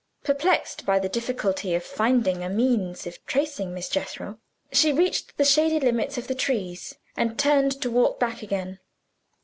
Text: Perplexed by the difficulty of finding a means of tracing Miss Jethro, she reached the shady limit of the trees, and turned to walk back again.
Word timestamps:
Perplexed 0.23 0.83
by 0.83 0.97
the 0.97 1.07
difficulty 1.09 1.75
of 1.75 1.83
finding 1.83 2.43
a 2.43 2.49
means 2.49 3.05
of 3.05 3.23
tracing 3.27 3.71
Miss 3.71 3.87
Jethro, 3.87 4.39
she 4.71 4.91
reached 4.91 5.37
the 5.37 5.45
shady 5.45 5.79
limit 5.79 6.17
of 6.17 6.27
the 6.27 6.33
trees, 6.33 6.95
and 7.15 7.37
turned 7.37 7.79
to 7.83 7.91
walk 7.91 8.19
back 8.19 8.41
again. 8.41 8.79